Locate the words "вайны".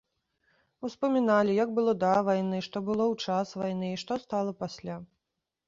2.31-2.63, 3.61-3.93